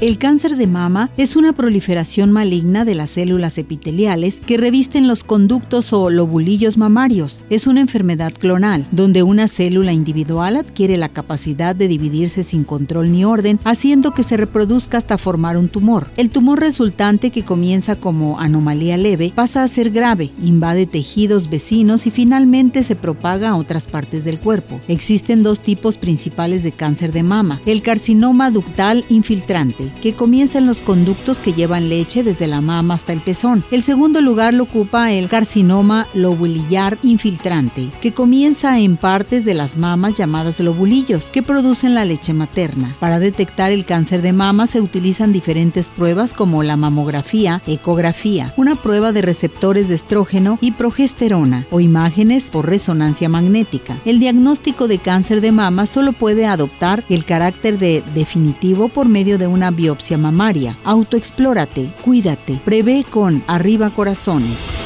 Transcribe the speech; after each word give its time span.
El 0.00 0.16
cáncer 0.16 0.56
de 0.56 0.68
mama 0.68 1.10
es 1.16 1.34
una 1.34 1.52
proliferación 1.52 2.30
maligna 2.30 2.84
de 2.84 2.94
las 2.94 3.10
células 3.10 3.58
epiteliales 3.58 4.38
que 4.38 4.56
revisten 4.56 5.08
los 5.08 5.24
conductos 5.24 5.92
o 5.92 6.08
lobulillos 6.08 6.78
mamarios. 6.78 7.42
Es 7.50 7.66
una 7.66 7.80
enfermedad 7.80 8.32
clonal, 8.32 8.86
donde 8.92 9.24
una 9.24 9.48
célula 9.48 9.92
individual 9.92 10.56
adquiere 10.56 10.98
la 10.98 11.08
capacidad 11.08 11.74
de 11.74 11.88
dividirse 11.88 12.44
sin 12.44 12.62
control 12.62 13.10
ni 13.10 13.24
orden, 13.24 13.58
haciendo 13.64 14.14
que 14.14 14.22
se 14.22 14.36
reproduzca 14.36 14.98
hasta 14.98 15.18
formar 15.18 15.56
un 15.56 15.68
tumor. 15.68 16.06
El 16.16 16.30
tumor 16.30 16.60
resultante, 16.60 17.32
que 17.32 17.44
comienza 17.44 17.96
como 17.96 18.38
anomalía 18.38 18.96
leve, 18.96 19.32
pasa 19.34 19.64
a 19.64 19.68
ser 19.68 19.90
grave, 19.90 20.30
invade 20.40 20.86
tejidos 20.86 21.50
vecinos 21.50 22.06
y 22.06 22.12
finalmente 22.12 22.84
se 22.84 22.94
propaga 22.94 23.48
a 23.48 23.56
otras 23.56 23.88
partes 23.88 24.22
del 24.22 24.38
cuerpo. 24.38 24.80
Existen 24.86 25.42
dos 25.42 25.58
tipos 25.58 25.98
principales 25.98 26.62
de 26.62 26.70
cáncer 26.70 27.10
de 27.10 27.24
mama. 27.24 27.60
El 27.66 27.82
carcinoma 27.82 28.52
ductal 28.52 29.04
infiltrante, 29.08 29.87
que 30.00 30.14
comienza 30.14 30.58
en 30.58 30.66
los 30.66 30.80
conductos 30.80 31.40
que 31.40 31.52
llevan 31.52 31.88
leche 31.88 32.22
desde 32.22 32.46
la 32.46 32.60
mama 32.60 32.94
hasta 32.94 33.12
el 33.12 33.20
pezón. 33.20 33.64
El 33.70 33.82
segundo 33.82 34.20
lugar 34.20 34.54
lo 34.54 34.64
ocupa 34.64 35.12
el 35.12 35.28
carcinoma 35.28 36.06
lobulillar 36.14 36.98
infiltrante, 37.02 37.90
que 38.00 38.12
comienza 38.12 38.78
en 38.78 38.96
partes 38.96 39.44
de 39.44 39.54
las 39.54 39.76
mamas 39.76 40.16
llamadas 40.16 40.60
lobulillos, 40.60 41.30
que 41.30 41.42
producen 41.42 41.94
la 41.94 42.04
leche 42.04 42.32
materna. 42.32 42.94
Para 43.00 43.18
detectar 43.18 43.72
el 43.72 43.84
cáncer 43.84 44.22
de 44.22 44.32
mama 44.32 44.66
se 44.66 44.80
utilizan 44.80 45.32
diferentes 45.32 45.88
pruebas 45.88 46.32
como 46.32 46.62
la 46.62 46.76
mamografía, 46.76 47.62
ecografía, 47.66 48.52
una 48.56 48.76
prueba 48.76 49.12
de 49.12 49.22
receptores 49.22 49.88
de 49.88 49.94
estrógeno 49.94 50.58
y 50.60 50.72
progesterona 50.72 51.66
o 51.70 51.80
imágenes 51.80 52.50
por 52.50 52.66
resonancia 52.66 53.28
magnética. 53.28 53.98
El 54.04 54.20
diagnóstico 54.20 54.88
de 54.88 54.98
cáncer 54.98 55.40
de 55.40 55.52
mama 55.52 55.86
solo 55.86 56.12
puede 56.12 56.46
adoptar 56.46 57.04
el 57.08 57.24
carácter 57.24 57.78
de 57.78 58.02
definitivo 58.14 58.88
por 58.88 59.08
medio 59.08 59.38
de 59.38 59.46
una 59.46 59.70
biopsia 59.78 60.18
mamaria. 60.18 60.76
Autoexplórate, 60.84 61.88
cuídate, 62.04 62.60
prevé 62.64 63.04
con 63.08 63.42
Arriba 63.46 63.90
Corazones. 63.90 64.77